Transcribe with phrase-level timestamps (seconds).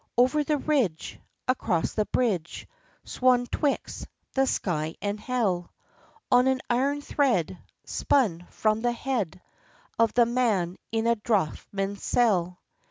[0.17, 2.67] Over the ridge, Across the bridge,
[3.03, 5.71] Swung twixt the sky and hell,
[6.31, 9.39] On an iron thread Spun from the head
[9.99, 12.57] Of the man in a draughtsman's cell.